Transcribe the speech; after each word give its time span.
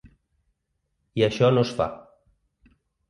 I 1.21 1.25
això 1.27 1.49
no 1.57 1.67
es 1.67 1.75
fa. 1.83 1.87